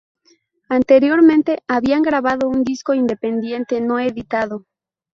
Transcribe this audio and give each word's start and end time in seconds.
Anteriormente 0.67 1.61
habían 1.67 2.01
grabado 2.01 2.49
un 2.49 2.63
disco 2.63 2.95
independiente 2.95 3.79
no 3.81 3.99
editado. 3.99 4.65